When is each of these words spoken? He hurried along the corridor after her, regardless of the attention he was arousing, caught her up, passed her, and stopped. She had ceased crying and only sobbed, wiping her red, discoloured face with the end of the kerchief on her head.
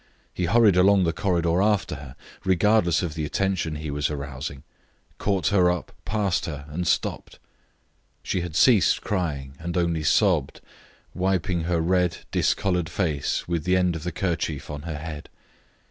He 0.33 0.45
hurried 0.45 0.75
along 0.77 1.03
the 1.03 1.13
corridor 1.13 1.61
after 1.61 1.93
her, 1.93 2.15
regardless 2.43 3.03
of 3.03 3.13
the 3.13 3.23
attention 3.23 3.75
he 3.75 3.91
was 3.91 4.09
arousing, 4.09 4.63
caught 5.19 5.49
her 5.49 5.69
up, 5.69 5.91
passed 6.05 6.47
her, 6.47 6.65
and 6.69 6.87
stopped. 6.87 7.37
She 8.23 8.41
had 8.41 8.55
ceased 8.55 9.01
crying 9.03 9.55
and 9.59 9.77
only 9.77 10.01
sobbed, 10.01 10.59
wiping 11.13 11.65
her 11.65 11.79
red, 11.81 12.17
discoloured 12.31 12.89
face 12.89 13.47
with 13.47 13.63
the 13.63 13.77
end 13.77 13.95
of 13.95 14.01
the 14.03 14.11
kerchief 14.11 14.71
on 14.71 14.81
her 14.89 14.97
head. 14.97 15.29